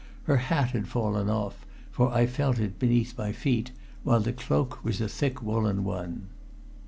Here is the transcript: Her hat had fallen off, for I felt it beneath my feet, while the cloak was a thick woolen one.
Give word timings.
Her 0.23 0.37
hat 0.37 0.71
had 0.71 0.87
fallen 0.87 1.29
off, 1.29 1.63
for 1.91 2.11
I 2.11 2.25
felt 2.25 2.57
it 2.57 2.79
beneath 2.79 3.15
my 3.15 3.31
feet, 3.31 3.69
while 4.01 4.19
the 4.19 4.33
cloak 4.33 4.83
was 4.83 4.99
a 4.99 5.07
thick 5.07 5.43
woolen 5.43 5.83
one. 5.83 6.25